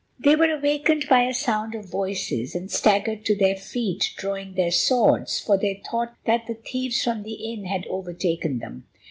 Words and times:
They 0.17 0.35
were 0.35 0.49
awakened 0.51 1.05
by 1.07 1.25
a 1.25 1.31
sound 1.31 1.75
of 1.75 1.85
voices, 1.91 2.55
and 2.55 2.71
staggered 2.71 3.23
to 3.25 3.35
their 3.35 3.55
feet, 3.55 4.13
drawing 4.17 4.55
their 4.55 4.71
swords, 4.71 5.39
for 5.39 5.59
they 5.59 5.83
thought 5.91 6.15
that 6.25 6.47
the 6.47 6.55
thieves 6.55 7.03
from 7.03 7.21
the 7.21 7.33
inn 7.53 7.65
had 7.65 7.85
overtaken 7.85 8.57
them. 8.57 8.87